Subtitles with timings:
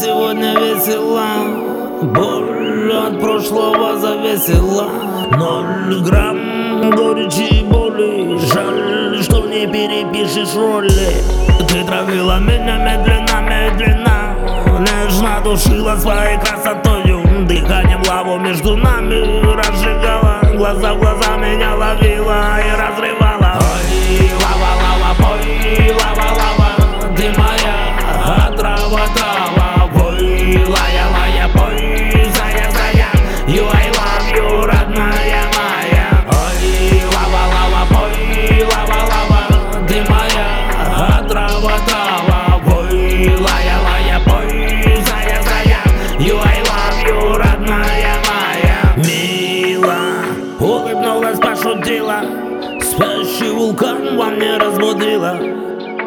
[0.00, 1.26] сегодня весела
[2.02, 4.88] Боль от прошлого завесила
[5.36, 11.16] Ноль грамм горечи и боли Жаль, что не перепишешь роли
[11.68, 14.36] Ты травила меня медленно, медленно
[14.78, 17.22] Нежно душила своей красотою.
[17.48, 22.05] Дыханием лаву между нами разжигала Глаза в глаза меня ловила
[34.36, 36.08] You, родная моя.
[36.28, 39.40] Ой, лава, лава, пой, лава, лава
[39.88, 40.48] Ты моя.
[41.18, 45.80] Отрава, трава Пой, лая, лая, пой, зая, зая
[46.18, 48.78] You, I love you, родная моя.
[48.96, 50.00] Мила,
[50.60, 52.20] улыбнулась, пошутила.
[52.82, 55.38] Спящий вулкан во мне разбудила.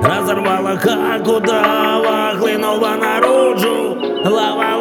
[0.00, 3.96] Разорвала, как удава Хлынула наружу.
[4.24, 4.72] Лава,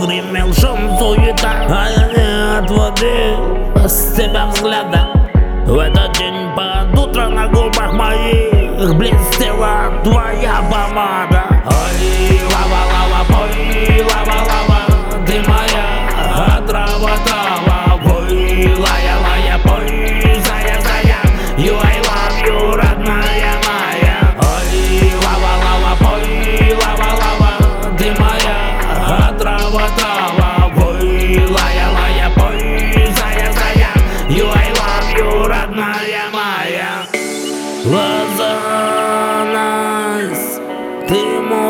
[0.00, 5.00] Odri me lëshëm të jeta Aja një atë vëdi Se për vzgleda
[5.68, 8.06] Vetë të gjenë pa dutra në gopah ma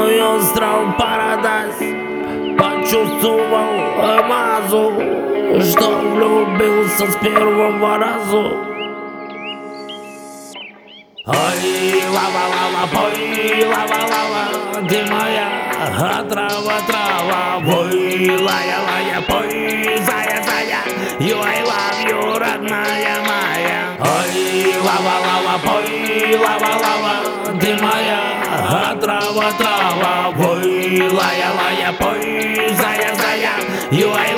[0.01, 1.77] мой остров парадайз.
[2.59, 3.69] Почувствовал
[4.03, 4.93] амазу
[5.63, 8.43] Что влюбился с первого разу.
[11.27, 15.49] Ой, лава, лава, пой, лава, лава Ты моя
[16.29, 17.61] трава.
[17.65, 20.81] Пой, лая, лая, пой, зая, зая
[21.21, 23.81] You, I love you, родная моя.
[24.01, 33.15] Ой, лава, лава, пой, лава, лава Ты моя отрава, трава Пой, лая, лая, пой, зая,
[33.15, 33.51] зая.
[33.91, 34.30] You,